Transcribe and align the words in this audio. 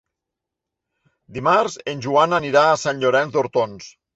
Dimarts 1.35 1.77
en 1.93 2.03
Joan 2.09 2.33
anirà 2.41 2.67
a 2.73 2.81
Sant 2.87 3.05
Llorenç 3.05 3.37
d'Hortons. 3.37 3.97